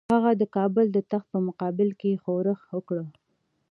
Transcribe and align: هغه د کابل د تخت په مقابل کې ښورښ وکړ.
هغه 0.13 0.31
د 0.41 0.43
کابل 0.55 0.85
د 0.91 0.97
تخت 1.11 1.27
په 1.33 1.39
مقابل 1.47 1.89
کې 1.99 2.21
ښورښ 2.23 2.61
وکړ. 2.75 2.97